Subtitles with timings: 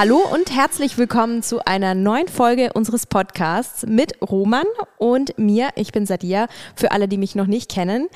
[0.00, 4.64] Hallo und herzlich willkommen zu einer neuen Folge unseres Podcasts mit Roman
[4.96, 5.68] und mir.
[5.74, 8.08] Ich bin Sadia, für alle, die mich noch nicht kennen.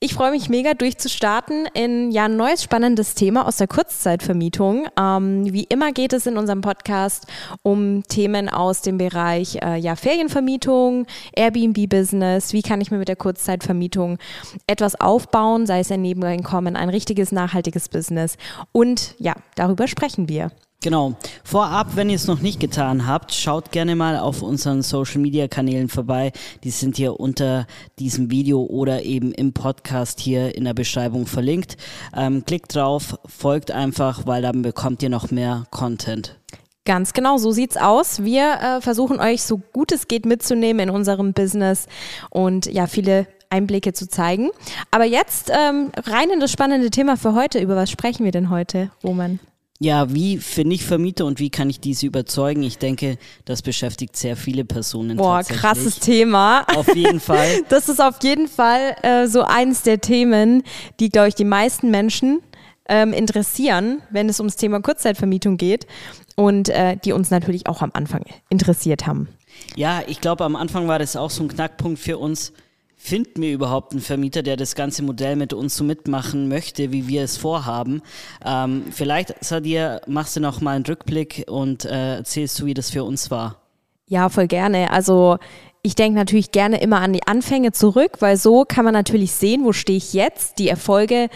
[0.00, 4.86] Ich freue mich mega durchzustarten in ja ein neues spannendes Thema aus der Kurzzeitvermietung.
[5.00, 7.26] Ähm, wie immer geht es in unserem Podcast
[7.62, 12.52] um Themen aus dem Bereich äh, ja Ferienvermietung, Airbnb-Business.
[12.52, 14.18] Wie kann ich mir mit der Kurzzeitvermietung
[14.66, 18.36] etwas aufbauen, sei es ein Nebeneinkommen, ein richtiges nachhaltiges Business
[18.72, 20.52] und ja darüber sprechen wir.
[20.80, 21.16] Genau.
[21.42, 25.48] Vorab, wenn ihr es noch nicht getan habt, schaut gerne mal auf unseren Social Media
[25.48, 26.30] Kanälen vorbei.
[26.62, 27.66] Die sind hier unter
[27.98, 31.78] diesem Video oder eben im Podcast hier in der Beschreibung verlinkt.
[32.16, 36.38] Ähm, klickt drauf, folgt einfach, weil dann bekommt ihr noch mehr Content.
[36.84, 38.22] Ganz genau, so sieht's aus.
[38.22, 41.88] Wir äh, versuchen euch so gut es geht mitzunehmen in unserem Business
[42.30, 44.50] und ja, viele Einblicke zu zeigen.
[44.92, 47.58] Aber jetzt ähm, rein in das spannende Thema für heute.
[47.58, 49.40] Über was sprechen wir denn heute, Roman?
[49.80, 52.64] Ja, wie finde ich Vermieter und wie kann ich diese überzeugen?
[52.64, 55.16] Ich denke, das beschäftigt sehr viele Personen.
[55.16, 56.64] Boah, krasses Thema.
[56.74, 57.46] Auf jeden Fall.
[57.68, 60.62] Das ist auf jeden Fall äh, so eins der Themen,
[61.00, 62.40] die, glaube ich, die meisten Menschen
[62.88, 65.86] ähm, interessieren, wenn es ums Thema Kurzzeitvermietung geht
[66.34, 69.28] und äh, die uns natürlich auch am Anfang interessiert haben.
[69.76, 72.52] Ja, ich glaube, am Anfang war das auch so ein Knackpunkt für uns
[72.98, 77.06] finden wir überhaupt einen Vermieter, der das ganze Modell mit uns so mitmachen möchte, wie
[77.06, 78.02] wir es vorhaben.
[78.44, 82.90] Ähm, vielleicht, Sadir, machst du noch mal einen Rückblick und äh, erzählst du, wie das
[82.90, 83.62] für uns war.
[84.08, 84.90] Ja, voll gerne.
[84.90, 85.38] Also
[85.82, 89.64] ich denke natürlich gerne immer an die Anfänge zurück, weil so kann man natürlich sehen,
[89.64, 91.28] wo stehe ich jetzt, die Erfolge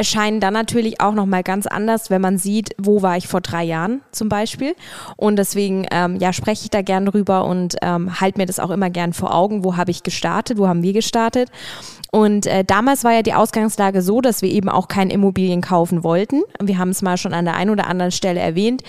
[0.00, 3.64] erscheinen dann natürlich auch nochmal ganz anders, wenn man sieht, wo war ich vor drei
[3.64, 4.74] Jahren zum Beispiel.
[5.18, 8.70] Und deswegen ähm, ja, spreche ich da gern drüber und ähm, halte mir das auch
[8.70, 11.50] immer gern vor Augen, wo habe ich gestartet, wo haben wir gestartet.
[12.12, 16.02] Und äh, damals war ja die Ausgangslage so, dass wir eben auch keine Immobilien kaufen
[16.02, 16.42] wollten.
[16.58, 18.82] Wir haben es mal schon an der einen oder anderen Stelle erwähnt.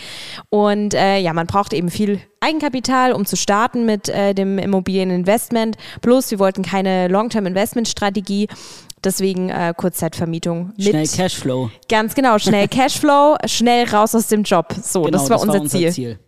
[0.50, 5.76] Und äh, ja, man braucht eben viel Eigenkapital, um zu starten mit äh, dem Immobilieninvestment.
[6.02, 8.48] Plus, wir wollten keine Long-Term-Investment-Strategie.
[9.04, 10.74] Deswegen äh, Kurzzeitvermietung.
[10.78, 11.72] Mit schnell Cashflow.
[11.90, 14.74] Ganz genau, schnell Cashflow, schnell raus aus dem Job.
[14.82, 15.92] So, genau, das war, das unser, war unser Ziel.
[15.92, 16.20] Ziel.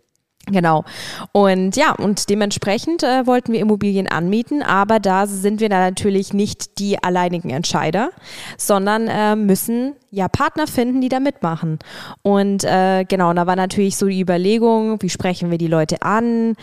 [0.46, 0.84] Genau.
[1.32, 6.34] Und ja, und dementsprechend äh, wollten wir Immobilien anmieten, aber da sind wir da natürlich
[6.34, 8.10] nicht die alleinigen Entscheider,
[8.58, 11.78] sondern äh, müssen ja Partner finden, die da mitmachen.
[12.20, 16.56] Und äh, genau, da war natürlich so die Überlegung, wie sprechen wir die Leute an?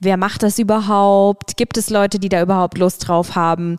[0.00, 1.58] Wer macht das überhaupt?
[1.58, 3.78] Gibt es Leute, die da überhaupt Lust drauf haben?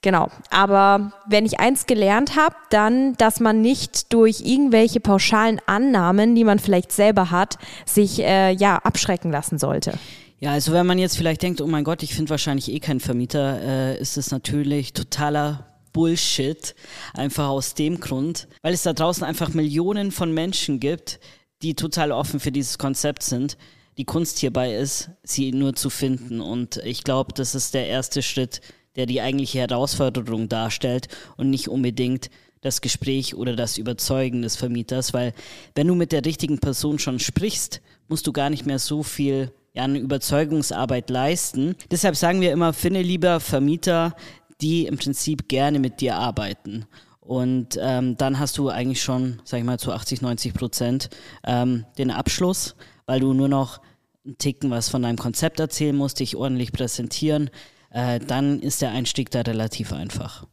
[0.00, 0.30] Genau.
[0.50, 6.44] Aber wenn ich eins gelernt habe, dann, dass man nicht durch irgendwelche pauschalen Annahmen, die
[6.44, 9.98] man vielleicht selber hat, sich äh, ja abschrecken lassen sollte.
[10.40, 13.00] Ja, also wenn man jetzt vielleicht denkt, oh mein Gott, ich finde wahrscheinlich eh keinen
[13.00, 16.76] Vermieter, äh, ist es natürlich totaler Bullshit.
[17.14, 21.18] Einfach aus dem Grund, weil es da draußen einfach Millionen von Menschen gibt,
[21.62, 23.56] die total offen für dieses Konzept sind.
[23.96, 26.40] Die Kunst hierbei ist, sie nur zu finden.
[26.40, 28.60] Und ich glaube, das ist der erste Schritt,
[28.98, 32.28] der die eigentliche Herausforderung darstellt und nicht unbedingt
[32.60, 35.32] das Gespräch oder das Überzeugen des Vermieters, weil
[35.76, 39.52] wenn du mit der richtigen Person schon sprichst, musst du gar nicht mehr so viel
[39.72, 41.76] ja, eine Überzeugungsarbeit leisten.
[41.90, 44.16] Deshalb sagen wir immer, finde lieber Vermieter,
[44.60, 46.86] die im Prinzip gerne mit dir arbeiten.
[47.20, 51.10] Und ähm, dann hast du eigentlich schon, sag ich mal, zu 80, 90 Prozent
[51.46, 52.74] ähm, den Abschluss,
[53.06, 53.80] weil du nur noch
[54.24, 57.50] einen Ticken was von deinem Konzept erzählen musst, dich ordentlich präsentieren,
[57.90, 60.46] äh, dann ist der Einstieg da relativ einfach.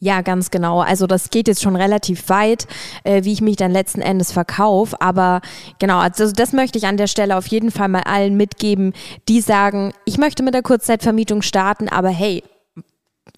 [0.00, 0.80] Ja, ganz genau.
[0.80, 2.68] Also das geht jetzt schon relativ weit,
[3.02, 5.00] äh, wie ich mich dann letzten Endes verkaufe.
[5.00, 5.40] Aber
[5.80, 8.92] genau, also das möchte ich an der Stelle auf jeden Fall mal allen mitgeben,
[9.28, 12.44] die sagen, ich möchte mit der Kurzzeitvermietung starten, aber hey,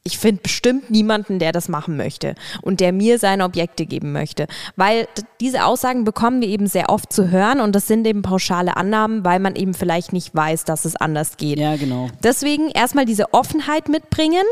[0.02, 4.46] ich finde bestimmt niemanden, der das machen möchte und der mir seine Objekte geben möchte.
[4.74, 5.06] Weil
[5.40, 9.24] diese Aussagen bekommen wir eben sehr oft zu hören und das sind eben pauschale Annahmen,
[9.26, 11.58] weil man eben vielleicht nicht weiß, dass es anders geht.
[11.58, 12.08] Ja, genau.
[12.22, 14.44] Deswegen erstmal diese Offenheit mitbringen,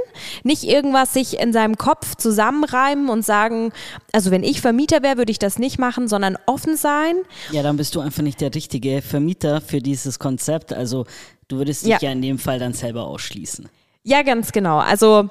[0.42, 3.72] nicht irgendwas sich in seinem Kopf zusammenreimen und sagen,
[4.12, 7.14] also wenn ich Vermieter wäre, würde ich das nicht machen, sondern offen sein.
[7.52, 10.74] Ja, dann bist du einfach nicht der richtige Vermieter für dieses Konzept.
[10.74, 11.06] Also
[11.48, 13.70] du würdest dich ja, ja in dem Fall dann selber ausschließen.
[14.08, 14.78] Ja, ganz genau.
[14.78, 15.28] Also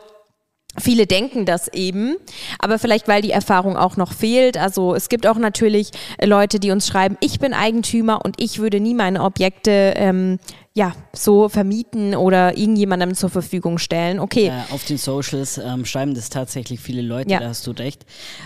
[0.80, 2.18] Viele denken das eben,
[2.60, 4.58] aber vielleicht weil die Erfahrung auch noch fehlt.
[4.58, 5.90] Also es gibt auch natürlich
[6.24, 10.38] Leute, die uns schreiben, ich bin Eigentümer und ich würde nie meine Objekte ähm,
[10.76, 14.20] ja, so vermieten oder irgendjemandem zur Verfügung stellen.
[14.20, 14.50] Okay.
[14.50, 17.40] Äh, auf den Socials ähm, schreiben das tatsächlich viele Leute, ja.
[17.40, 18.06] da hast du recht.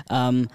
[0.09, 0.47] Ähm,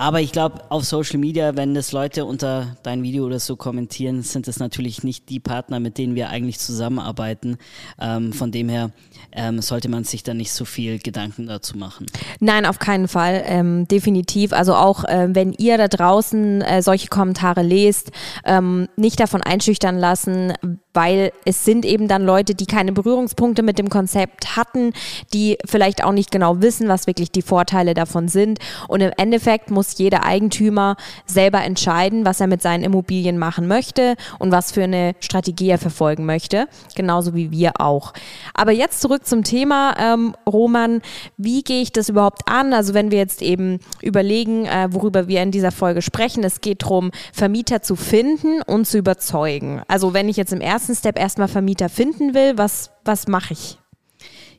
[0.00, 4.22] aber ich glaube, auf Social Media, wenn das Leute unter dein Video oder so kommentieren,
[4.22, 7.58] sind das natürlich nicht die Partner, mit denen wir eigentlich zusammenarbeiten.
[8.00, 8.92] Ähm, von dem her
[9.32, 12.06] ähm, sollte man sich da nicht so viel Gedanken dazu machen.
[12.40, 13.42] Nein, auf keinen Fall.
[13.44, 14.54] Ähm, definitiv.
[14.54, 18.10] Also auch äh, wenn ihr da draußen äh, solche Kommentare lest,
[18.46, 20.54] ähm, nicht davon einschüchtern lassen,
[20.94, 24.92] weil es sind eben dann Leute, die keine Berührungspunkte mit dem Konzept hatten,
[25.32, 28.58] die vielleicht auch nicht genau wissen, was wirklich die Vorteile davon sind.
[28.88, 30.96] Und im Endeffekt muss jeder Eigentümer
[31.26, 35.78] selber entscheiden, was er mit seinen Immobilien machen möchte und was für eine Strategie er
[35.78, 36.66] verfolgen möchte.
[36.94, 38.12] Genauso wie wir auch.
[38.54, 41.02] Aber jetzt zurück zum Thema, ähm, Roman.
[41.36, 42.72] Wie gehe ich das überhaupt an?
[42.72, 46.82] Also wenn wir jetzt eben überlegen, äh, worüber wir in dieser Folge sprechen, es geht
[46.82, 49.82] darum, Vermieter zu finden und zu überzeugen.
[49.88, 53.52] Also wenn ich jetzt im ersten ersten Step erstmal Vermieter finden will, was, was mache
[53.52, 53.76] ich?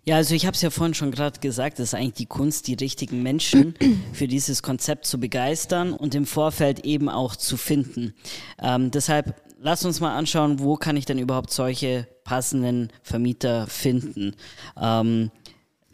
[0.04, 2.68] Ja, also ich habe es ja vorhin schon gerade gesagt, es ist eigentlich die Kunst,
[2.68, 3.74] die richtigen Menschen
[4.14, 8.14] für dieses Konzept zu begeistern und im Vorfeld eben auch zu finden.
[8.62, 14.36] Ähm, deshalb lass uns mal anschauen, wo kann ich denn überhaupt solche passenden Vermieter finden.
[14.80, 15.32] Ähm,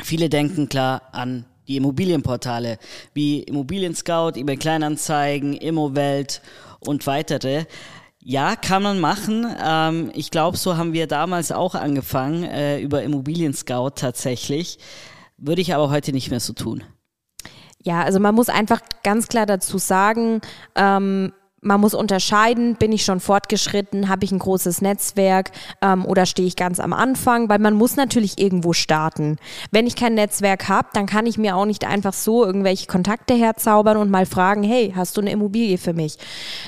[0.03, 2.79] viele denken klar an die Immobilienportale
[3.13, 6.41] wie Immobilien Scout, eBay Kleinanzeigen, Immowelt
[6.81, 7.65] und weitere.
[8.29, 9.47] Ja, kann man machen.
[9.57, 14.79] Ähm, ich glaube, so haben wir damals auch angefangen, äh, über Immobilien Scout tatsächlich.
[15.38, 16.83] Würde ich aber heute nicht mehr so tun.
[17.81, 20.41] Ja, also man muss einfach ganz klar dazu sagen,
[20.75, 21.31] ähm,
[21.62, 25.51] man muss unterscheiden, bin ich schon fortgeschritten, habe ich ein großes Netzwerk
[25.81, 29.38] ähm, oder stehe ich ganz am Anfang, weil man muss natürlich irgendwo starten.
[29.71, 33.33] Wenn ich kein Netzwerk habe, dann kann ich mir auch nicht einfach so irgendwelche Kontakte
[33.33, 36.18] herzaubern und mal fragen, hey, hast du eine Immobilie für mich?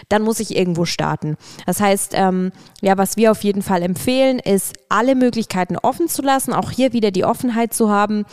[0.09, 1.37] Dann muss ich irgendwo starten.
[1.67, 2.51] Das heißt, ähm,
[2.81, 6.93] ja, was wir auf jeden Fall empfehlen, ist, alle Möglichkeiten offen zu lassen, auch hier
[6.93, 8.25] wieder die Offenheit zu haben,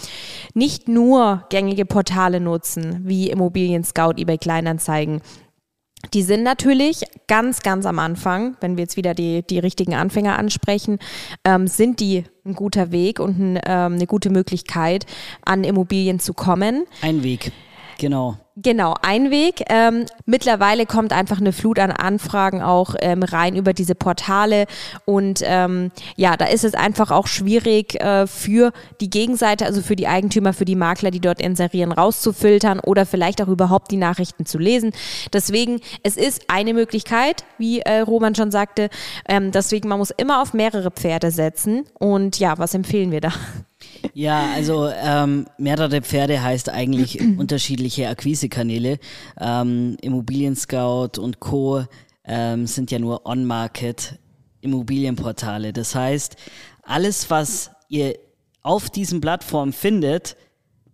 [0.55, 5.20] nicht nur gängige Portale nutzen, wie Immobilien Scout, eBay Kleinanzeigen,
[6.14, 10.38] die sind natürlich ganz, ganz am Anfang, wenn wir jetzt wieder die, die richtigen Anfänger
[10.38, 10.98] ansprechen,
[11.44, 15.06] ähm, sind die ein guter Weg und ein, ähm, eine gute Möglichkeit,
[15.44, 16.84] an Immobilien zu kommen.
[17.02, 17.50] Ein Weg,
[17.98, 18.37] genau.
[18.58, 19.64] Genau, ein Weg.
[19.69, 24.64] Ähm, mittlerweile kommt einfach eine Flut an Anfragen auch ähm, rein über diese Portale
[25.04, 28.72] und ähm, ja, da ist es einfach auch schwierig äh, für
[29.02, 33.43] die Gegenseite, also für die Eigentümer, für die Makler, die dort inserieren, rauszufiltern oder vielleicht
[33.43, 34.92] auch überhaupt die Nachrichten zu lesen.
[35.34, 38.88] Deswegen, es ist eine Möglichkeit, wie äh, Roman schon sagte.
[39.28, 43.32] Ähm, deswegen, man muss immer auf mehrere Pferde setzen und ja, was empfehlen wir da?
[44.14, 48.99] Ja, also ähm, mehrere Pferde heißt eigentlich unterschiedliche Akquisekanäle.
[49.38, 51.85] Ähm, Immobilien Scout und Co.
[52.25, 54.19] Ähm, sind ja nur On-Market
[54.61, 55.73] Immobilienportale.
[55.73, 56.37] Das heißt,
[56.82, 58.19] alles, was ihr
[58.62, 60.37] auf diesen Plattformen findet,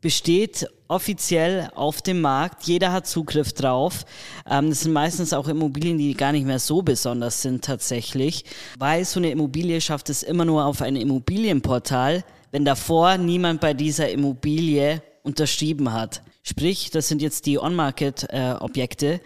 [0.03, 2.65] besteht offiziell auf dem Markt.
[2.65, 4.05] Jeder hat Zugriff drauf.
[4.49, 8.44] Ähm, das sind meistens auch Immobilien, die gar nicht mehr so besonders sind tatsächlich,
[8.79, 13.75] weil so eine Immobilie schafft es immer nur auf ein Immobilienportal, wenn davor niemand bei
[13.75, 16.22] dieser Immobilie unterschrieben hat.
[16.44, 19.20] Sprich, das sind jetzt die On-Market-Objekte,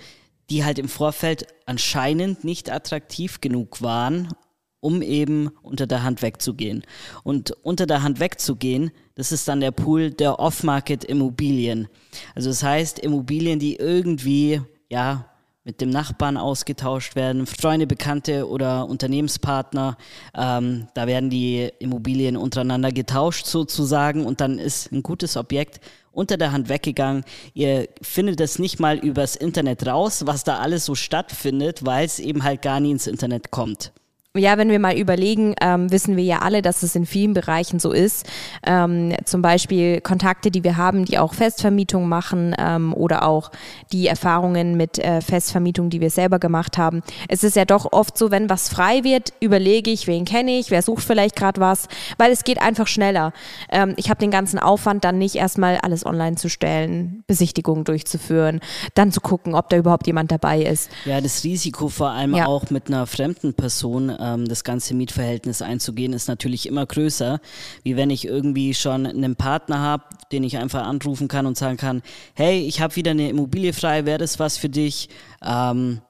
[0.49, 4.33] die halt im Vorfeld anscheinend nicht attraktiv genug waren,
[4.81, 6.85] um eben unter der Hand wegzugehen.
[7.25, 11.89] Und unter der Hand wegzugehen, das ist dann der Pool der Off-Market-Immobilien.
[12.35, 15.29] Also das heißt, Immobilien, die irgendwie, ja,
[15.67, 19.97] mit dem Nachbarn ausgetauscht werden, Freunde, Bekannte oder Unternehmenspartner.
[20.33, 25.81] Ähm, da werden die Immobilien untereinander getauscht sozusagen und dann ist ein gutes Objekt
[26.13, 27.25] unter der Hand weggegangen.
[27.53, 32.21] Ihr findet es nicht mal übers Internet raus, was da alles so stattfindet, weil es
[32.21, 33.93] eben halt gar nie ins Internet kommt
[34.37, 37.79] ja, wenn wir mal überlegen, ähm, wissen wir ja alle, dass es in vielen Bereichen
[37.79, 38.27] so ist.
[38.65, 43.51] Ähm, zum Beispiel Kontakte, die wir haben, die auch Festvermietung machen ähm, oder auch
[43.93, 47.03] die Erfahrungen mit äh, Festvermietung, die wir selber gemacht haben.
[47.29, 50.71] Es ist ja doch oft so, wenn was frei wird, überlege ich, wen kenne ich,
[50.71, 51.89] wer sucht vielleicht gerade was,
[52.19, 53.33] weil es geht einfach schneller.
[53.71, 58.61] Ähm, ich habe den ganzen Aufwand dann nicht erstmal alles online zu stellen, Besichtigungen durchzuführen,
[58.95, 60.91] dann zu gucken, ob da überhaupt jemand dabei ist.
[61.05, 62.47] Ja, das Risiko vor allem ja.
[62.47, 67.41] auch mit einer fremden Person ähm, das ganze Mietverhältnis einzugehen, ist natürlich immer größer,
[67.83, 71.77] wie wenn ich irgendwie schon einen Partner habe, den ich einfach anrufen kann und sagen
[71.77, 72.03] kann,
[72.35, 75.09] hey, ich habe wieder eine Immobilie frei, wäre das was für dich?
[75.45, 76.01] Ähm,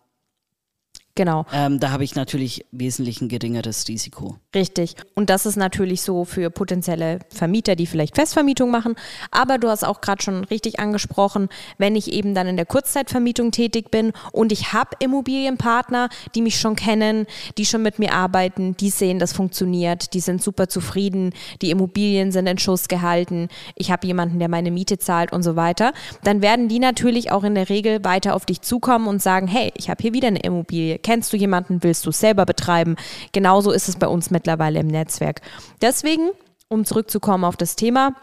[1.17, 1.47] Genau.
[1.51, 4.37] Ähm, da habe ich natürlich wesentlich ein geringeres Risiko.
[4.55, 4.95] Richtig.
[5.15, 8.97] Und das ist natürlich so für potenzielle Vermieter, die vielleicht Festvermietung machen.
[9.31, 13.51] Aber du hast auch gerade schon richtig angesprochen, wenn ich eben dann in der Kurzzeitvermietung
[13.51, 18.77] tätig bin und ich habe Immobilienpartner, die mich schon kennen, die schon mit mir arbeiten,
[18.77, 21.33] die sehen, das funktioniert, die sind super zufrieden,
[21.63, 25.57] die Immobilien sind in Schuss gehalten, ich habe jemanden, der meine Miete zahlt und so
[25.57, 25.95] weiter,
[26.25, 29.73] dann werden die natürlich auch in der Regel weiter auf dich zukommen und sagen, hey,
[29.77, 32.97] ich habe hier wieder eine Immobilie Kennst du jemanden, willst du es selber betreiben?
[33.31, 35.41] Genauso ist es bei uns mittlerweile im Netzwerk.
[35.81, 36.31] Deswegen,
[36.67, 38.17] um zurückzukommen auf das Thema,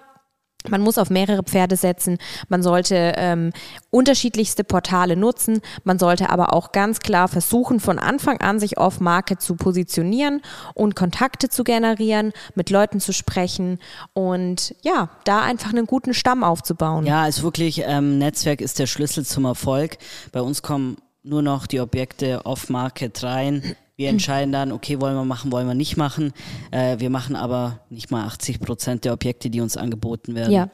[0.69, 2.17] man muss auf mehrere Pferde setzen.
[2.49, 3.53] Man sollte ähm,
[3.89, 5.61] unterschiedlichste Portale nutzen.
[5.85, 10.41] Man sollte aber auch ganz klar versuchen, von Anfang an sich auf Market zu positionieren
[10.73, 13.79] und Kontakte zu generieren, mit Leuten zu sprechen
[14.11, 17.05] und ja, da einfach einen guten Stamm aufzubauen.
[17.05, 19.97] Ja, es ist wirklich, ähm, Netzwerk ist der Schlüssel zum Erfolg.
[20.33, 23.75] Bei uns kommen nur noch die Objekte off-Market rein.
[23.95, 26.33] Wir entscheiden dann, okay, wollen wir machen, wollen wir nicht machen.
[26.71, 30.51] Äh, wir machen aber nicht mal 80 Prozent der Objekte, die uns angeboten werden.
[30.51, 30.69] Ja.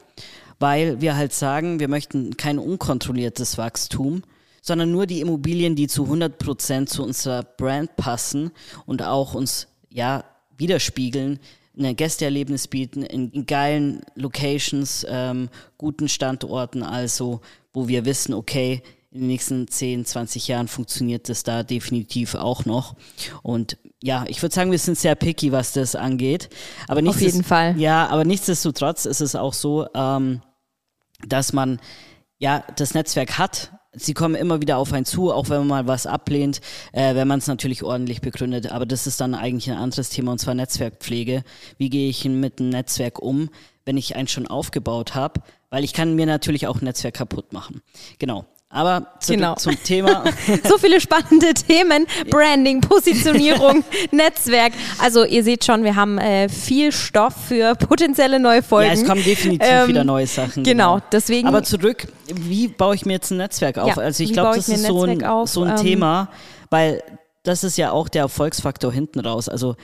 [0.58, 4.22] Weil wir halt sagen, wir möchten kein unkontrolliertes Wachstum,
[4.62, 8.50] sondern nur die Immobilien, die zu 100 Prozent zu unserer Brand passen
[8.86, 10.24] und auch uns, ja,
[10.58, 11.38] widerspiegeln,
[11.78, 17.40] ein Gästeerlebnis bieten, in, in geilen Locations, ähm, guten Standorten, also,
[17.72, 22.64] wo wir wissen, okay, in den nächsten 10, 20 Jahren funktioniert das da definitiv auch
[22.64, 22.94] noch.
[23.42, 26.48] Und ja, ich würde sagen, wir sind sehr picky, was das angeht.
[26.86, 27.78] Aber Auf jeden Fall.
[27.78, 30.42] Ja, aber nichtsdestotrotz ist es auch so, ähm,
[31.26, 31.80] dass man
[32.38, 33.72] ja das Netzwerk hat.
[33.92, 36.60] Sie kommen immer wieder auf einen zu, auch wenn man mal was ablehnt,
[36.92, 38.70] äh, wenn man es natürlich ordentlich begründet.
[38.70, 41.42] Aber das ist dann eigentlich ein anderes Thema, und zwar Netzwerkpflege.
[41.78, 43.50] Wie gehe ich mit einem Netzwerk um,
[43.84, 45.42] wenn ich eins schon aufgebaut habe?
[45.68, 47.82] Weil ich kann mir natürlich auch ein Netzwerk kaputt machen.
[48.20, 48.46] Genau.
[48.72, 49.56] Aber zu, genau.
[49.56, 50.22] zum Thema.
[50.68, 52.06] so viele spannende Themen.
[52.30, 54.72] Branding, Positionierung, Netzwerk.
[55.00, 58.86] Also ihr seht schon, wir haben äh, viel Stoff für potenzielle neue Folgen.
[58.86, 60.62] Ja, es kommen definitiv ähm, wieder neue Sachen.
[60.62, 61.48] Genau, genau, deswegen.
[61.48, 63.88] Aber zurück, wie baue ich mir jetzt ein Netzwerk auf?
[63.88, 66.28] Ja, also ich glaube, das ist so ein, auf, so ein ähm, Thema,
[66.70, 67.02] weil
[67.42, 69.48] das ist ja auch der Erfolgsfaktor hinten raus.
[69.48, 69.74] Also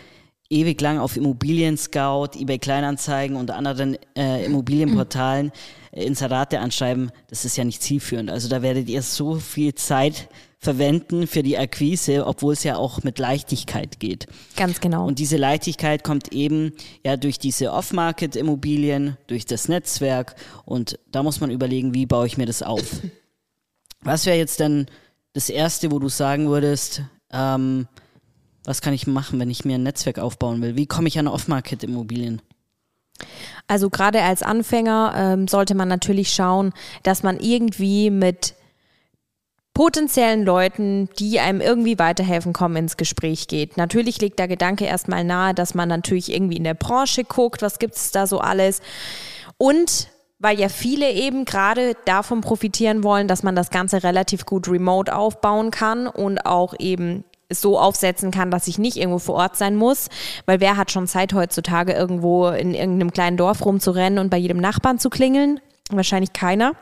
[0.51, 5.53] ewig lang auf Immobilien Scout, eBay Kleinanzeigen und anderen äh, Immobilienportalen
[5.93, 8.31] äh, Inserate anschreiben, das ist ja nicht zielführend.
[8.31, 13.03] Also da werdet ihr so viel Zeit verwenden für die Akquise, obwohl es ja auch
[13.03, 14.27] mit Leichtigkeit geht.
[14.57, 15.07] Ganz genau.
[15.07, 16.73] Und diese Leichtigkeit kommt eben
[17.05, 20.35] ja durch diese Off-Market-Immobilien, durch das Netzwerk
[20.65, 22.83] und da muss man überlegen, wie baue ich mir das auf.
[24.03, 24.87] Was wäre jetzt denn
[25.33, 27.87] das Erste, wo du sagen würdest, ähm,
[28.67, 30.77] was kann ich machen, wenn ich mir ein Netzwerk aufbauen will?
[30.77, 32.43] Wie komme ich an Off-Market-Immobilien?
[33.69, 38.55] Also gerade als Anfänger ähm, sollte man natürlich schauen, dass man irgendwie mit
[39.73, 43.77] potenziellen Leuten, die einem irgendwie weiterhelfen kommen, ins Gespräch geht.
[43.77, 47.79] Natürlich liegt der Gedanke erstmal nahe, dass man natürlich irgendwie in der Branche guckt, was
[47.79, 48.81] gibt es da so alles.
[49.59, 50.09] Und
[50.39, 55.15] weil ja viele eben gerade davon profitieren wollen, dass man das Ganze relativ gut remote
[55.15, 59.77] aufbauen kann und auch eben so aufsetzen kann, dass ich nicht irgendwo vor Ort sein
[59.77, 60.09] muss,
[60.47, 64.59] weil wer hat schon Zeit heutzutage irgendwo in irgendeinem kleinen Dorf rumzurennen und bei jedem
[64.59, 65.61] Nachbarn zu klingeln?
[65.91, 66.73] Wahrscheinlich keiner.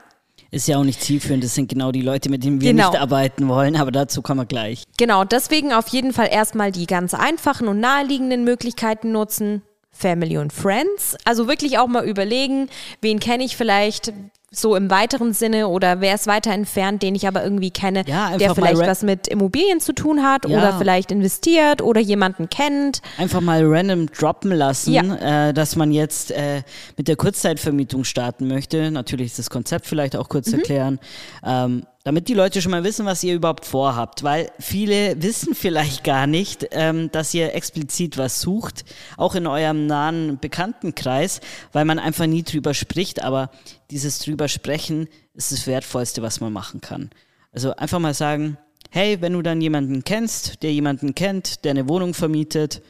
[0.50, 2.90] Ist ja auch nicht zielführend, das sind genau die Leute, mit denen wir genau.
[2.90, 4.84] nicht arbeiten wollen, aber dazu kommen wir gleich.
[4.98, 9.62] Genau, deswegen auf jeden Fall erstmal die ganz einfachen und naheliegenden Möglichkeiten nutzen.
[9.90, 11.16] Family und Friends.
[11.24, 12.68] Also wirklich auch mal überlegen,
[13.00, 14.12] wen kenne ich vielleicht,
[14.56, 18.36] so im weiteren Sinne oder wer ist weiter entfernt, den ich aber irgendwie kenne, ja,
[18.36, 20.58] der vielleicht was mit Immobilien zu tun hat ja.
[20.58, 23.00] oder vielleicht investiert oder jemanden kennt.
[23.18, 25.48] Einfach mal random droppen lassen, ja.
[25.48, 26.62] äh, dass man jetzt äh,
[26.96, 28.90] mit der Kurzzeitvermietung starten möchte.
[28.90, 30.58] Natürlich das Konzept vielleicht auch kurz mhm.
[30.58, 31.00] erklären.
[31.44, 36.04] Ähm, damit die Leute schon mal wissen, was ihr überhaupt vorhabt, weil viele wissen vielleicht
[36.04, 38.84] gar nicht, ähm, dass ihr explizit was sucht,
[39.16, 41.40] auch in eurem nahen Bekanntenkreis,
[41.72, 43.50] weil man einfach nie drüber spricht, aber
[43.90, 47.10] dieses drüber sprechen ist das Wertvollste, was man machen kann.
[47.52, 48.58] Also einfach mal sagen,
[48.90, 52.82] hey, wenn du dann jemanden kennst, der jemanden kennt, der eine Wohnung vermietet,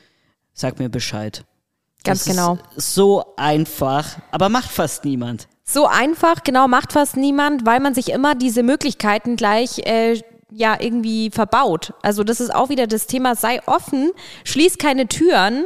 [0.52, 1.44] sag mir Bescheid.
[2.02, 2.58] Ganz das genau.
[2.76, 5.48] so einfach, aber macht fast niemand.
[5.64, 10.76] So einfach, genau, macht fast niemand, weil man sich immer diese Möglichkeiten gleich äh, ja
[10.78, 11.94] irgendwie verbaut.
[12.02, 14.10] Also das ist auch wieder das Thema, sei offen,
[14.44, 15.64] schließ keine Türen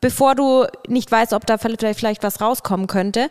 [0.00, 3.28] bevor du nicht weißt, ob da vielleicht, vielleicht was rauskommen könnte.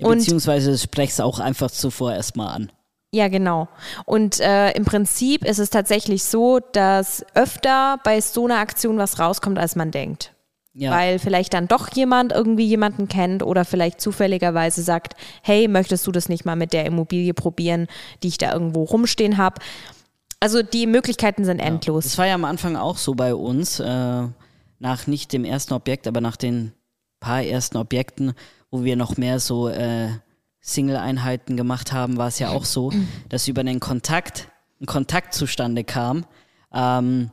[0.00, 2.72] Und Beziehungsweise sprech's auch einfach zuvor erstmal an.
[3.12, 3.68] Ja, genau.
[4.04, 9.18] Und äh, im Prinzip ist es tatsächlich so, dass öfter bei so einer Aktion was
[9.18, 10.32] rauskommt, als man denkt.
[10.72, 10.92] Ja.
[10.92, 16.12] Weil vielleicht dann doch jemand irgendwie jemanden kennt oder vielleicht zufälligerweise sagt, hey, möchtest du
[16.12, 17.88] das nicht mal mit der Immobilie probieren,
[18.22, 19.60] die ich da irgendwo rumstehen habe?
[20.38, 22.04] Also die Möglichkeiten sind endlos.
[22.04, 24.28] Das war ja am Anfang auch so bei uns, äh,
[24.78, 26.72] nach nicht dem ersten Objekt, aber nach den
[27.18, 28.32] paar ersten Objekten,
[28.70, 30.08] wo wir noch mehr so äh,
[30.60, 32.92] Single-Einheiten gemacht haben, war es ja auch so,
[33.28, 34.48] dass über den Kontakt
[34.80, 36.24] ein Kontakt zustande kam,
[36.72, 37.30] ähm,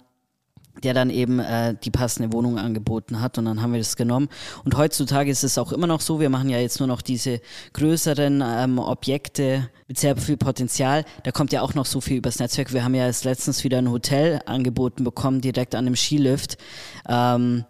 [0.83, 4.29] der dann eben äh, die passende Wohnung angeboten hat und dann haben wir das genommen.
[4.63, 7.41] Und heutzutage ist es auch immer noch so, wir machen ja jetzt nur noch diese
[7.73, 11.05] größeren ähm, Objekte mit sehr viel Potenzial.
[11.23, 12.73] Da kommt ja auch noch so viel übers Netzwerk.
[12.73, 16.57] Wir haben ja jetzt letztens wieder ein Hotel angeboten bekommen, direkt an einem Skilift.
[17.07, 17.65] Ähm,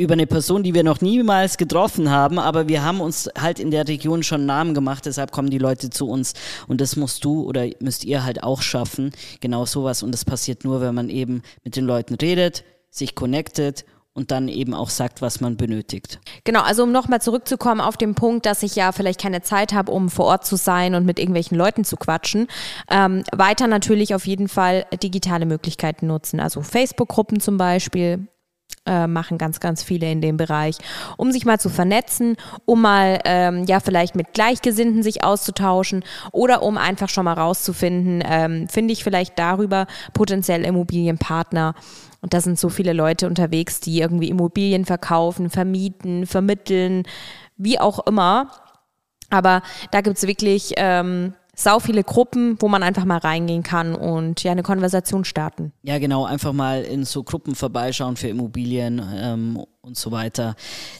[0.00, 3.70] über eine Person, die wir noch niemals getroffen haben, aber wir haben uns halt in
[3.70, 6.32] der Region schon Namen gemacht, deshalb kommen die Leute zu uns
[6.68, 10.64] und das musst du oder müsst ihr halt auch schaffen, genau sowas und das passiert
[10.64, 15.20] nur, wenn man eben mit den Leuten redet, sich connectet und dann eben auch sagt,
[15.20, 16.18] was man benötigt.
[16.44, 19.92] Genau, also um nochmal zurückzukommen auf den Punkt, dass ich ja vielleicht keine Zeit habe,
[19.92, 22.48] um vor Ort zu sein und mit irgendwelchen Leuten zu quatschen.
[22.90, 28.26] Ähm, weiter natürlich auf jeden Fall digitale Möglichkeiten nutzen, also Facebook-Gruppen zum Beispiel,
[28.86, 30.76] äh, machen ganz, ganz viele in dem Bereich,
[31.16, 36.62] um sich mal zu vernetzen, um mal ähm, ja vielleicht mit Gleichgesinnten sich auszutauschen oder
[36.62, 41.74] um einfach schon mal rauszufinden, ähm, finde ich vielleicht darüber potenziell Immobilienpartner.
[42.22, 47.04] Und da sind so viele Leute unterwegs, die irgendwie Immobilien verkaufen, vermieten, vermitteln,
[47.56, 48.50] wie auch immer.
[49.30, 53.94] Aber da gibt es wirklich ähm, sau viele Gruppen, wo man einfach mal reingehen kann
[53.94, 55.72] und ja eine Konversation starten.
[55.82, 60.54] Ja, genau, einfach mal in so Gruppen vorbeischauen für Immobilien ähm, und so weiter.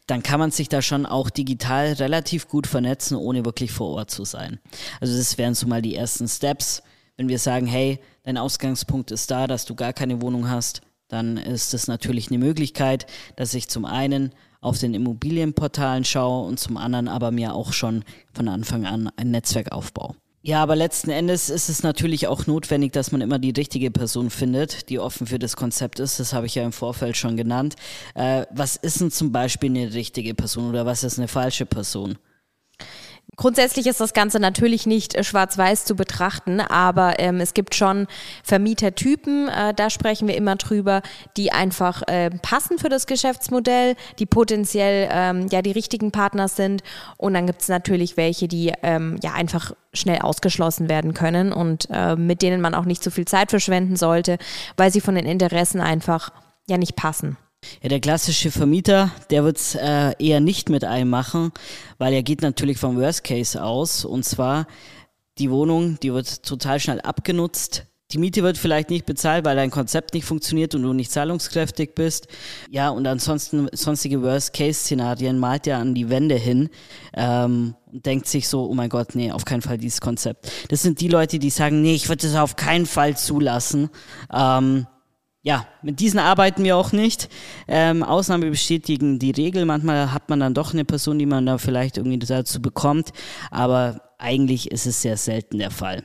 [0.06, 4.10] Dann kann man sich da schon auch digital relativ gut vernetzen, ohne wirklich vor Ort
[4.10, 4.60] zu sein.
[5.00, 6.82] Also das wären so mal die ersten Steps.
[7.16, 11.36] Wenn wir sagen, hey, dein Ausgangspunkt ist da, dass du gar keine Wohnung hast, dann
[11.36, 16.76] ist es natürlich eine Möglichkeit, dass ich zum einen auf den Immobilienportalen schaue und zum
[16.76, 20.14] anderen aber mir auch schon von Anfang an ein Netzwerk aufbaue.
[20.42, 24.30] Ja, aber letzten Endes ist es natürlich auch notwendig, dass man immer die richtige Person
[24.30, 26.18] findet, die offen für das Konzept ist.
[26.18, 27.76] Das habe ich ja im Vorfeld schon genannt.
[28.14, 32.16] Äh, was ist denn zum Beispiel eine richtige Person oder was ist eine falsche Person?
[33.36, 38.06] Grundsätzlich ist das Ganze natürlich nicht äh, schwarz-weiß zu betrachten, aber ähm, es gibt schon
[38.44, 41.02] Vermietertypen, äh, da sprechen wir immer drüber,
[41.36, 46.82] die einfach äh, passen für das Geschäftsmodell, die potenziell ähm, ja die richtigen Partner sind.
[47.16, 51.88] Und dann gibt es natürlich welche, die ähm, ja einfach schnell ausgeschlossen werden können und
[51.90, 54.38] äh, mit denen man auch nicht so viel Zeit verschwenden sollte,
[54.76, 56.30] weil sie von den Interessen einfach
[56.68, 57.36] ja nicht passen.
[57.82, 61.52] Ja, der klassische Vermieter, der wird es äh, eher nicht mit einem machen,
[61.98, 64.04] weil er geht natürlich vom Worst Case aus.
[64.04, 64.66] Und zwar,
[65.38, 67.86] die Wohnung, die wird total schnell abgenutzt.
[68.12, 71.94] Die Miete wird vielleicht nicht bezahlt, weil dein Konzept nicht funktioniert und du nicht zahlungskräftig
[71.94, 72.26] bist.
[72.68, 76.70] Ja, und ansonsten sonstige Worst-Case-Szenarien malt er an die Wände hin
[77.14, 80.50] ähm, und denkt sich so, oh mein Gott, nee, auf keinen Fall dieses Konzept.
[80.68, 83.90] Das sind die Leute, die sagen, nee, ich würde das auf keinen Fall zulassen.
[84.32, 84.86] Ähm,
[85.42, 87.28] ja, mit diesen arbeiten wir auch nicht.
[87.66, 89.64] Ähm, Ausnahme bestätigen die Regel.
[89.64, 93.10] Manchmal hat man dann doch eine Person, die man da vielleicht irgendwie dazu bekommt,
[93.50, 96.04] aber eigentlich ist es sehr selten der Fall.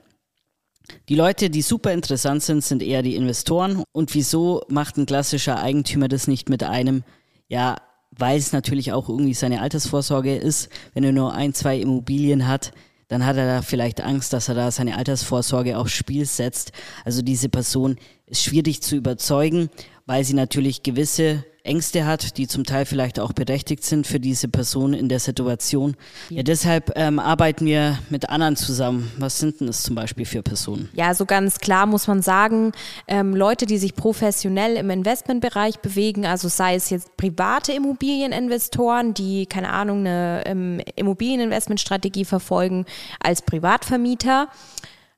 [1.09, 3.83] Die Leute, die super interessant sind, sind eher die Investoren.
[3.91, 7.03] Und wieso macht ein klassischer Eigentümer das nicht mit einem?
[7.47, 7.77] Ja,
[8.11, 10.69] weil es natürlich auch irgendwie seine Altersvorsorge ist.
[10.93, 12.71] Wenn er nur ein, zwei Immobilien hat,
[13.07, 16.71] dann hat er da vielleicht Angst, dass er da seine Altersvorsorge aufs Spiel setzt.
[17.03, 19.69] Also diese Person ist schwierig zu überzeugen,
[20.05, 24.47] weil sie natürlich gewisse Ängste hat, die zum Teil vielleicht auch berechtigt sind für diese
[24.47, 25.95] Person in der Situation.
[26.29, 29.11] Ja, deshalb ähm, arbeiten wir mit anderen zusammen.
[29.17, 30.89] Was sind denn das zum Beispiel für Personen?
[30.93, 32.71] Ja, so ganz klar muss man sagen,
[33.07, 39.47] ähm, Leute, die sich professionell im Investmentbereich bewegen, also sei es jetzt private Immobilieninvestoren, die,
[39.47, 42.85] keine Ahnung, eine ähm, Immobilieninvestmentstrategie verfolgen
[43.19, 44.49] als Privatvermieter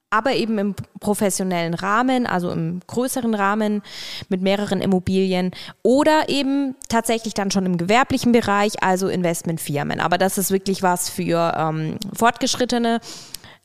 [0.10, 3.82] aber eben im professionellen Rahmen, also im größeren Rahmen
[4.30, 5.52] mit mehreren Immobilien
[5.84, 10.00] oder eben tatsächlich dann schon im gewerblichen Bereich, also Investmentfirmen.
[10.00, 13.02] Aber das ist wirklich was für ähm, Fortgeschrittene.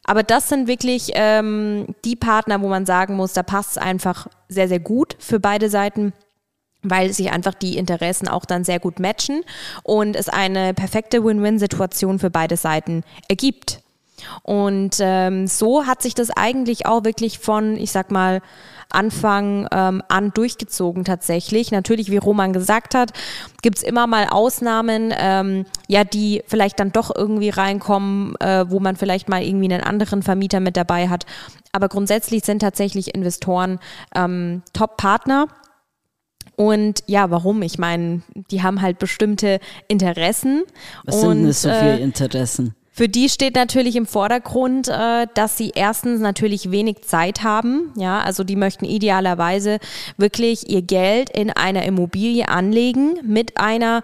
[0.05, 4.27] Aber das sind wirklich ähm, die Partner, wo man sagen muss, da passt es einfach
[4.49, 6.13] sehr, sehr gut für beide Seiten
[6.83, 9.43] weil sich einfach die Interessen auch dann sehr gut matchen
[9.85, 13.82] und es eine perfekte Win-Win-Situation für beide Seiten ergibt.
[14.43, 18.41] Und ähm, so hat sich das eigentlich auch wirklich von, ich sag mal,
[18.93, 21.71] Anfang ähm, an durchgezogen tatsächlich.
[21.71, 23.13] Natürlich, wie Roman gesagt hat,
[23.63, 28.97] gibt's immer mal Ausnahmen, ähm, ja, die vielleicht dann doch irgendwie reinkommen, äh, wo man
[28.97, 31.27] vielleicht mal irgendwie einen anderen Vermieter mit dabei hat.
[31.73, 33.79] Aber grundsätzlich sind tatsächlich Investoren
[34.15, 35.49] ähm, Top-Partner.
[36.57, 37.63] Und ja, warum?
[37.63, 39.59] Ich meine, die haben halt bestimmte
[39.89, 40.65] Interessen.
[41.05, 42.75] Was und, sind denn so viele äh, Interessen?
[42.95, 47.93] Für die steht natürlich im Vordergrund, äh, dass sie erstens natürlich wenig Zeit haben.
[47.97, 49.79] Ja, also die möchten idealerweise
[50.19, 54.03] wirklich ihr Geld in einer Immobilie anlegen mit einer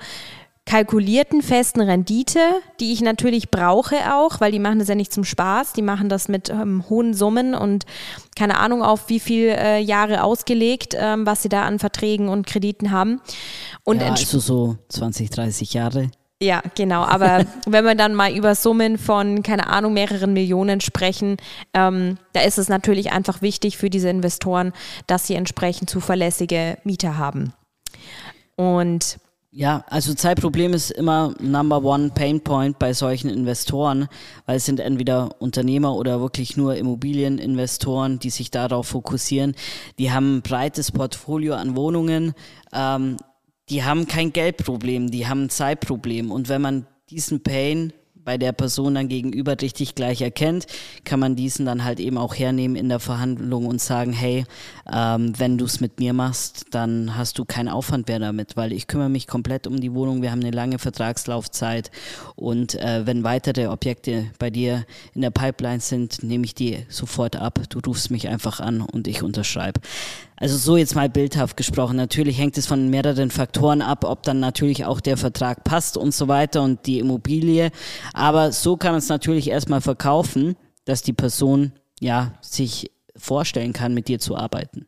[0.69, 2.41] kalkulierten festen Rendite,
[2.79, 6.11] die ich natürlich brauche auch, weil die machen das ja nicht zum Spaß, die machen
[6.11, 7.87] das mit ähm, hohen Summen und
[8.37, 12.47] keine Ahnung auf wie viele äh, Jahre ausgelegt, ähm, was sie da an Verträgen und
[12.47, 13.23] Krediten haben.
[13.83, 16.11] Und ja, also so 20, 30 Jahre.
[16.41, 17.03] Ja, genau.
[17.03, 21.37] Aber wenn wir dann mal über Summen von, keine Ahnung, mehreren Millionen sprechen,
[21.75, 24.73] ähm, da ist es natürlich einfach wichtig für diese Investoren,
[25.07, 27.53] dass sie entsprechend zuverlässige Mieter haben.
[28.57, 29.19] Und
[29.51, 34.07] ja, also Zeitproblem ist immer Number One Pain Point bei solchen Investoren,
[34.45, 39.55] weil es sind entweder Unternehmer oder wirklich nur Immobilieninvestoren, die sich darauf fokussieren.
[39.99, 42.35] Die haben ein breites Portfolio an Wohnungen,
[42.75, 43.17] ähm,
[43.71, 46.31] die haben kein Geldproblem, die haben ein Zeitproblem.
[46.31, 47.93] Und wenn man diesen Pain
[48.29, 50.67] bei der Person dann gegenüber richtig gleich erkennt,
[51.05, 54.45] kann man diesen dann halt eben auch hernehmen in der Verhandlung und sagen, hey,
[54.93, 58.75] ähm, wenn du es mit mir machst, dann hast du keinen Aufwand mehr damit, weil
[58.75, 61.91] ich kümmere mich komplett um die Wohnung, wir haben eine lange Vertragslaufzeit
[62.37, 67.37] und äh, wenn weitere Objekte bei dir in der Pipeline sind, nehme ich die sofort
[67.37, 69.81] ab, du rufst mich einfach an und ich unterschreibe.
[70.41, 71.97] Also so jetzt mal bildhaft gesprochen.
[71.97, 76.15] Natürlich hängt es von mehreren Faktoren ab, ob dann natürlich auch der Vertrag passt und
[76.15, 77.71] so weiter und die Immobilie.
[78.13, 83.95] Aber so kann man es natürlich erstmal verkaufen, dass die Person ja sich vorstellen kann,
[83.95, 84.87] mit dir zu arbeiten.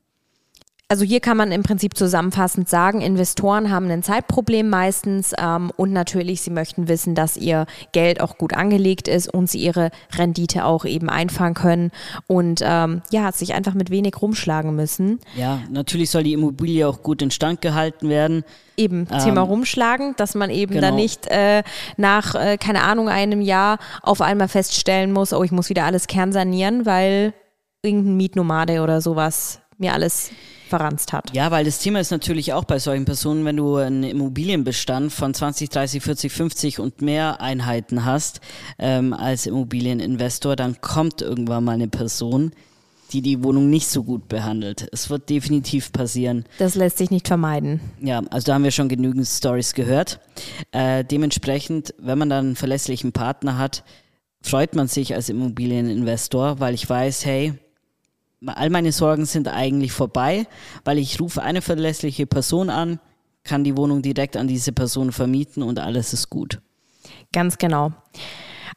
[0.90, 5.92] Also hier kann man im Prinzip zusammenfassend sagen, Investoren haben ein Zeitproblem meistens ähm, und
[5.92, 10.64] natürlich, sie möchten wissen, dass ihr Geld auch gut angelegt ist und sie ihre Rendite
[10.64, 11.92] auch eben einfangen können
[12.26, 15.20] und ähm, ja, sich einfach mit wenig rumschlagen müssen.
[15.36, 18.42] Ja, natürlich soll die Immobilie auch gut instand gehalten werden.
[18.76, 20.88] Eben, ähm, Thema rumschlagen, dass man eben genau.
[20.88, 21.62] dann nicht äh,
[21.98, 26.08] nach, äh, keine Ahnung, einem Jahr auf einmal feststellen muss, oh, ich muss wieder alles
[26.08, 27.32] kernsanieren, weil
[27.80, 30.30] irgendein Mietnomade oder sowas mir alles
[30.68, 31.34] verranzt hat.
[31.34, 35.34] Ja, weil das Thema ist natürlich auch bei solchen Personen, wenn du einen Immobilienbestand von
[35.34, 38.40] 20, 30, 40, 50 und mehr Einheiten hast
[38.78, 42.52] ähm, als Immobilieninvestor, dann kommt irgendwann mal eine Person,
[43.12, 44.88] die die Wohnung nicht so gut behandelt.
[44.92, 46.44] Es wird definitiv passieren.
[46.58, 47.80] Das lässt sich nicht vermeiden.
[48.00, 50.20] Ja, also da haben wir schon genügend Stories gehört.
[50.70, 53.82] Äh, dementsprechend, wenn man dann einen verlässlichen Partner hat,
[54.42, 57.54] freut man sich als Immobilieninvestor, weil ich weiß, hey,
[58.46, 60.46] all meine Sorgen sind eigentlich vorbei,
[60.84, 63.00] weil ich rufe eine verlässliche Person an,
[63.44, 66.60] kann die Wohnung direkt an diese Person vermieten und alles ist gut.
[67.32, 67.92] Ganz genau.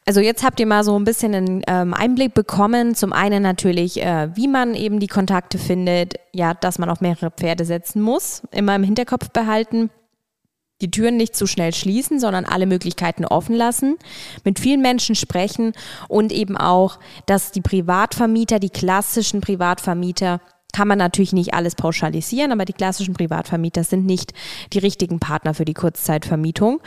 [0.06, 2.94] Also jetzt habt ihr mal so ein bisschen einen ähm, Einblick bekommen.
[2.94, 7.30] Zum einen natürlich, äh, wie man eben die Kontakte findet, ja, dass man auf mehrere
[7.30, 9.90] Pferde setzen muss, immer im Hinterkopf behalten
[10.84, 13.96] die Türen nicht zu schnell schließen, sondern alle Möglichkeiten offen lassen,
[14.44, 15.72] mit vielen Menschen sprechen
[16.08, 20.40] und eben auch, dass die Privatvermieter, die klassischen Privatvermieter,
[20.74, 24.32] kann man natürlich nicht alles pauschalisieren, aber die klassischen Privatvermieter sind nicht
[24.72, 26.80] die richtigen Partner für die Kurzzeitvermietung.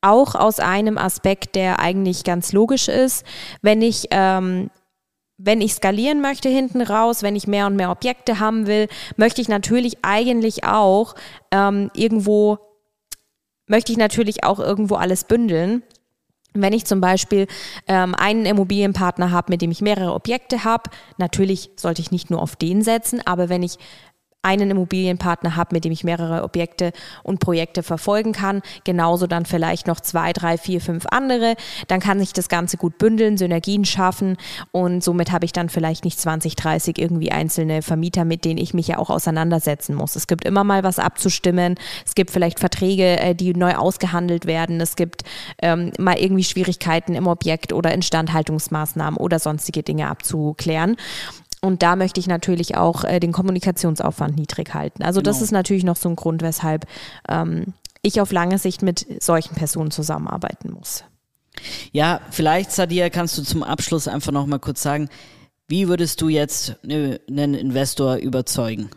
[0.00, 3.24] Auch aus einem Aspekt, der eigentlich ganz logisch ist,
[3.60, 4.70] wenn ich ähm,
[5.38, 9.42] wenn ich skalieren möchte hinten raus, wenn ich mehr und mehr Objekte haben will, möchte
[9.42, 11.14] ich natürlich eigentlich auch
[11.50, 12.58] ähm, irgendwo
[13.66, 15.82] möchte ich natürlich auch irgendwo alles bündeln.
[16.54, 17.46] Wenn ich zum Beispiel
[17.86, 22.40] ähm, einen Immobilienpartner habe, mit dem ich mehrere Objekte habe, natürlich sollte ich nicht nur
[22.40, 23.78] auf den setzen, aber wenn ich
[24.46, 26.92] einen Immobilienpartner habe, mit dem ich mehrere Objekte
[27.24, 28.62] und Projekte verfolgen kann.
[28.84, 31.56] Genauso dann vielleicht noch zwei, drei, vier, fünf andere.
[31.88, 34.36] Dann kann sich das Ganze gut bündeln, Synergien schaffen
[34.70, 38.72] und somit habe ich dann vielleicht nicht 20, 30 irgendwie einzelne Vermieter, mit denen ich
[38.72, 40.14] mich ja auch auseinandersetzen muss.
[40.14, 41.74] Es gibt immer mal was abzustimmen.
[42.04, 44.80] Es gibt vielleicht Verträge, äh, die neu ausgehandelt werden.
[44.80, 45.22] Es gibt
[45.60, 50.96] ähm, mal irgendwie Schwierigkeiten im Objekt oder Instandhaltungsmaßnahmen oder sonstige Dinge abzuklären.
[51.60, 55.02] Und da möchte ich natürlich auch äh, den Kommunikationsaufwand niedrig halten.
[55.02, 55.30] Also genau.
[55.30, 56.86] das ist natürlich noch so ein Grund, weshalb
[57.28, 61.04] ähm, ich auf lange Sicht mit solchen Personen zusammenarbeiten muss.
[61.92, 65.08] Ja, vielleicht, Sadia, kannst du zum Abschluss einfach noch mal kurz sagen,
[65.68, 68.90] wie würdest du jetzt ne, einen Investor überzeugen?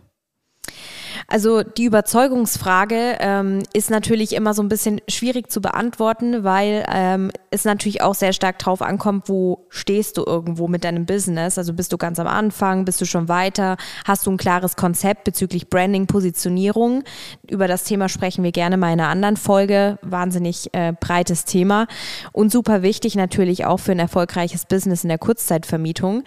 [1.28, 7.32] Also die Überzeugungsfrage ähm, ist natürlich immer so ein bisschen schwierig zu beantworten, weil ähm,
[7.52, 11.58] es natürlich auch sehr stark drauf ankommt, wo stehst du irgendwo mit deinem Business.
[11.58, 15.24] Also bist du ganz am Anfang, bist du schon weiter, hast du ein klares Konzept
[15.24, 17.04] bezüglich Branding, Positionierung.
[17.50, 20.00] Über das Thema sprechen wir gerne mal in einer anderen Folge.
[20.02, 21.88] Wahnsinnig äh, breites Thema
[22.32, 26.24] und super wichtig natürlich auch für ein erfolgreiches Business in der Kurzzeitvermietung.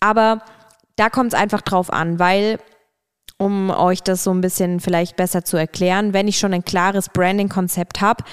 [0.00, 0.42] Aber
[0.96, 2.58] da kommt es einfach drauf an, weil
[3.38, 7.08] um euch das so ein bisschen vielleicht besser zu erklären, wenn ich schon ein klares
[7.08, 8.24] Branding-Konzept habe,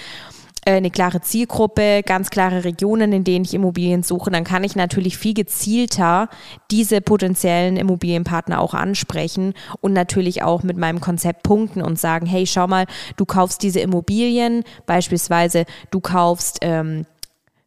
[0.66, 4.76] äh, eine klare Zielgruppe, ganz klare Regionen, in denen ich Immobilien suche, dann kann ich
[4.76, 6.28] natürlich viel gezielter
[6.72, 12.48] diese potenziellen Immobilienpartner auch ansprechen und natürlich auch mit meinem Konzept punkten und sagen, hey,
[12.48, 17.06] schau mal, du kaufst diese Immobilien, beispielsweise du kaufst ähm,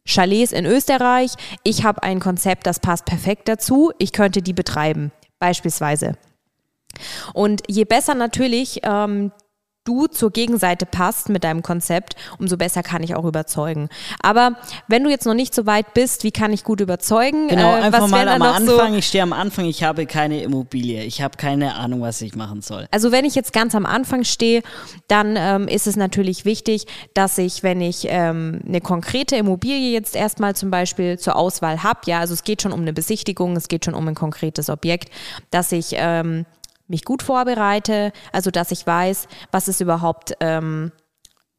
[0.05, 5.11] Chalets in Österreich, ich habe ein Konzept, das passt perfekt dazu, ich könnte die betreiben,
[5.39, 6.15] beispielsweise.
[7.33, 9.31] Und je besser natürlich ähm,
[9.89, 13.89] du zur Gegenseite passt mit deinem Konzept, umso besser kann ich auch überzeugen.
[14.21, 14.55] Aber
[14.87, 17.47] wenn du jetzt noch nicht so weit bist, wie kann ich gut überzeugen?
[17.47, 18.91] Genau, äh, einfach mal am Anfang.
[18.91, 18.97] So?
[18.97, 21.03] Ich stehe am Anfang, ich habe keine Immobilie.
[21.03, 22.87] Ich habe keine Ahnung, was ich machen soll.
[22.91, 24.61] Also wenn ich jetzt ganz am Anfang stehe,
[25.07, 30.15] dann ähm, ist es natürlich wichtig, dass ich, wenn ich ähm, eine konkrete Immobilie jetzt
[30.15, 33.67] erstmal zum Beispiel zur Auswahl habe, ja, also es geht schon um eine Besichtigung, es
[33.67, 35.09] geht schon um ein konkretes Objekt,
[35.49, 36.45] dass ich ähm,
[36.89, 40.91] mich gut vorbereite, also dass ich weiß, was ist überhaupt, ähm,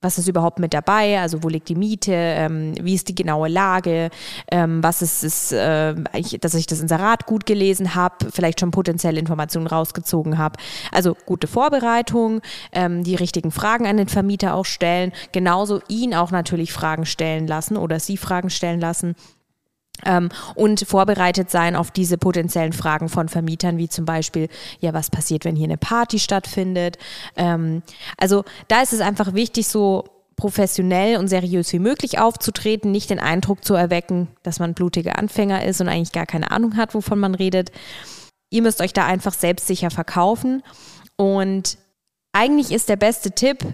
[0.02, 3.48] was ist überhaupt mit dabei, also wo liegt die Miete, ähm, wie ist die genaue
[3.48, 4.08] Lage,
[4.50, 5.94] ähm, was ist es, äh,
[6.40, 10.58] dass ich das Inserat gut gelesen habe, vielleicht schon potenzielle Informationen rausgezogen habe.
[10.90, 12.40] Also gute Vorbereitung,
[12.72, 17.46] ähm, die richtigen Fragen an den Vermieter auch stellen, genauso ihn auch natürlich Fragen stellen
[17.46, 19.16] lassen oder sie Fragen stellen lassen
[20.04, 24.48] ähm, und vorbereitet sein auf diese potenziellen Fragen von Vermietern, wie zum Beispiel,
[24.80, 26.98] ja, was passiert, wenn hier eine Party stattfindet.
[27.36, 27.82] Ähm,
[28.16, 30.04] also da ist es einfach wichtig, so
[30.36, 35.64] professionell und seriös wie möglich aufzutreten, nicht den Eindruck zu erwecken, dass man blutiger Anfänger
[35.64, 37.70] ist und eigentlich gar keine Ahnung hat, wovon man redet.
[38.48, 40.62] Ihr müsst euch da einfach selbstsicher verkaufen
[41.16, 41.76] und
[42.32, 43.64] eigentlich ist der beste Tipp,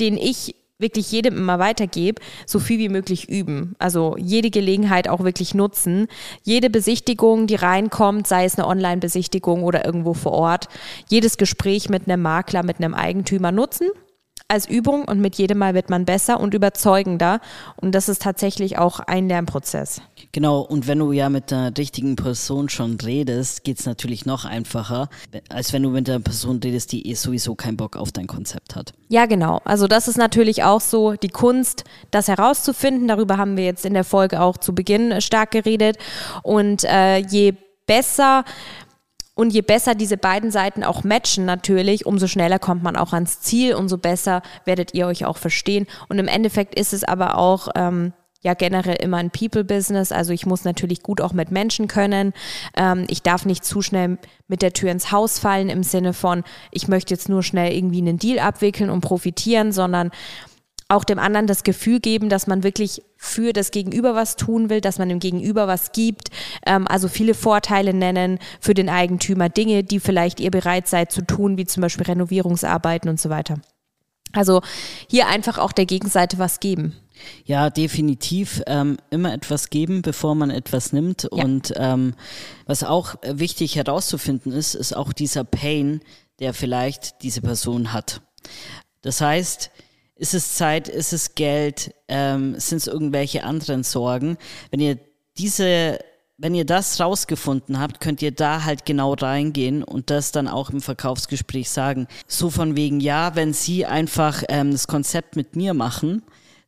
[0.00, 3.74] den ich wirklich jedem immer weitergebe, so viel wie möglich üben.
[3.78, 6.08] Also jede Gelegenheit auch wirklich nutzen.
[6.42, 10.68] Jede Besichtigung, die reinkommt, sei es eine Online-Besichtigung oder irgendwo vor Ort,
[11.08, 13.88] jedes Gespräch mit einem Makler, mit einem Eigentümer nutzen
[14.52, 17.40] als Übung und mit jedem Mal wird man besser und überzeugender.
[17.76, 20.02] Und das ist tatsächlich auch ein Lernprozess.
[20.30, 24.44] Genau, und wenn du ja mit der richtigen Person schon redest, geht es natürlich noch
[24.44, 25.08] einfacher,
[25.48, 28.76] als wenn du mit einer Person redest, die eh sowieso keinen Bock auf dein Konzept
[28.76, 28.92] hat.
[29.08, 29.60] Ja, genau.
[29.64, 33.08] Also das ist natürlich auch so die Kunst, das herauszufinden.
[33.08, 35.96] Darüber haben wir jetzt in der Folge auch zu Beginn stark geredet.
[36.42, 37.54] Und äh, je
[37.86, 38.44] besser
[39.34, 43.40] und je besser diese beiden Seiten auch matchen natürlich, umso schneller kommt man auch ans
[43.40, 45.86] Ziel, umso besser werdet ihr euch auch verstehen.
[46.08, 50.12] Und im Endeffekt ist es aber auch ähm, ja generell immer ein People-Business.
[50.12, 52.34] Also ich muss natürlich gut auch mit Menschen können.
[52.76, 54.18] Ähm, ich darf nicht zu schnell
[54.48, 58.02] mit der Tür ins Haus fallen im Sinne von, ich möchte jetzt nur schnell irgendwie
[58.02, 60.10] einen Deal abwickeln und profitieren, sondern
[60.92, 64.80] auch dem anderen das Gefühl geben, dass man wirklich für das Gegenüber was tun will,
[64.80, 66.28] dass man dem Gegenüber was gibt.
[66.66, 71.22] Ähm, also viele Vorteile nennen für den Eigentümer, Dinge, die vielleicht ihr bereit seid zu
[71.22, 73.58] tun, wie zum Beispiel Renovierungsarbeiten und so weiter.
[74.32, 74.62] Also
[75.08, 76.94] hier einfach auch der Gegenseite was geben.
[77.44, 81.28] Ja, definitiv ähm, immer etwas geben, bevor man etwas nimmt.
[81.32, 81.44] Ja.
[81.44, 82.14] Und ähm,
[82.66, 86.00] was auch wichtig herauszufinden ist, ist auch dieser Pain,
[86.40, 88.22] der vielleicht diese Person hat.
[89.02, 89.70] Das heißt,
[90.16, 90.88] ist es Zeit?
[90.88, 91.94] Ist es Geld?
[92.08, 94.36] Ähm, Sind es irgendwelche anderen Sorgen?
[94.70, 94.98] Wenn ihr
[95.38, 95.98] diese,
[96.36, 100.70] wenn ihr das rausgefunden habt, könnt ihr da halt genau reingehen und das dann auch
[100.70, 102.06] im Verkaufsgespräch sagen.
[102.26, 106.22] So von wegen, ja, wenn Sie einfach ähm, das Konzept mit mir machen,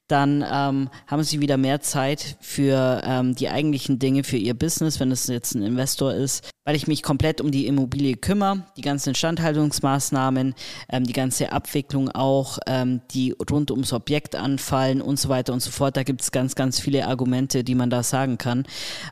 [0.09, 5.01] dann ähm, haben sie wieder mehr Zeit für ähm, die eigentlichen Dinge, für ihr Business,
[5.01, 8.81] wenn es jetzt ein Investor ist, weil ich mich komplett um die Immobilie kümmere, die
[8.81, 10.55] ganzen Instandhaltungsmaßnahmen,
[10.89, 15.61] ähm, die ganze Abwicklung auch, ähm, die rund ums Objekt anfallen und so weiter und
[15.61, 15.97] so fort.
[15.97, 18.65] Da gibt es ganz, ganz viele Argumente, die man da sagen kann.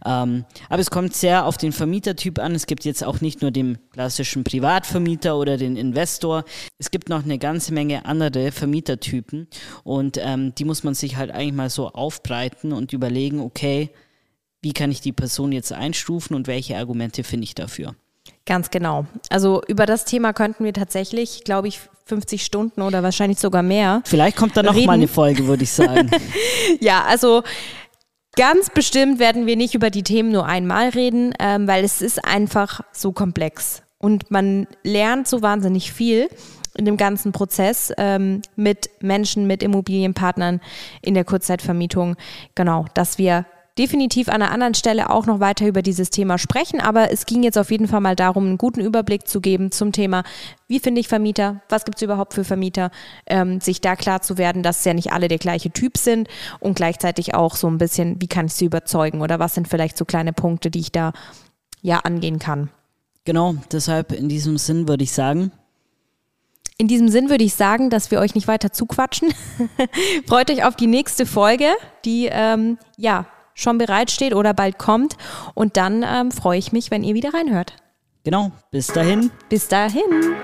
[0.05, 2.55] Ähm, aber es kommt sehr auf den Vermietertyp an.
[2.55, 6.45] Es gibt jetzt auch nicht nur den klassischen Privatvermieter oder den Investor.
[6.79, 9.47] Es gibt noch eine ganze Menge andere Vermietertypen
[9.85, 13.91] und ähm, die muss man sich halt eigentlich mal so aufbreiten und überlegen, okay,
[14.62, 17.94] wie kann ich die Person jetzt einstufen und welche Argumente finde ich dafür?
[18.46, 19.07] Ganz genau.
[19.29, 24.03] Also über das Thema könnten wir tatsächlich, glaube ich, 50 Stunden oder wahrscheinlich sogar mehr.
[24.05, 24.87] Vielleicht kommt da noch reden.
[24.87, 26.11] mal eine Folge, würde ich sagen.
[26.81, 27.42] ja, also
[28.37, 32.25] ganz bestimmt werden wir nicht über die Themen nur einmal reden, ähm, weil es ist
[32.25, 36.29] einfach so komplex und man lernt so wahnsinnig viel
[36.77, 40.61] in dem ganzen Prozess ähm, mit Menschen, mit Immobilienpartnern
[41.03, 42.16] in der Kurzzeitvermietung.
[42.55, 43.46] Genau, dass wir
[43.78, 47.42] definitiv an einer anderen Stelle auch noch weiter über dieses Thema sprechen, aber es ging
[47.42, 50.24] jetzt auf jeden Fall mal darum, einen guten Überblick zu geben zum Thema,
[50.68, 52.90] wie finde ich Vermieter, was gibt es überhaupt für Vermieter,
[53.26, 56.28] ähm, sich da klar zu werden, dass ja nicht alle der gleiche Typ sind.
[56.61, 59.20] Und gleichzeitig auch so ein bisschen, wie kann ich sie überzeugen?
[59.20, 61.12] Oder was sind vielleicht so kleine Punkte, die ich da
[61.82, 62.70] ja angehen kann.
[63.24, 65.52] Genau, deshalb in diesem Sinn würde ich sagen,
[66.78, 69.32] In diesem Sinn würde ich sagen, dass wir euch nicht weiter zuquatschen.
[70.26, 71.68] Freut euch auf die nächste Folge,
[72.04, 75.17] die ähm, ja schon bereitsteht oder bald kommt.
[75.55, 77.75] Und dann ähm, freue ich mich, wenn ihr wieder reinhört.
[78.25, 79.31] Genau, bis dahin.
[79.49, 80.37] Bis dahin.